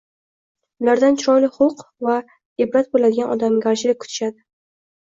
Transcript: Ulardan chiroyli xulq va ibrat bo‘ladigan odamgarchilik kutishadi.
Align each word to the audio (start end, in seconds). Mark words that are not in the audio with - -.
Ulardan 0.85 1.19
chiroyli 1.25 1.51
xulq 1.59 1.85
va 2.09 2.17
ibrat 2.67 2.91
bo‘ladigan 2.97 3.31
odamgarchilik 3.39 4.03
kutishadi. 4.05 4.43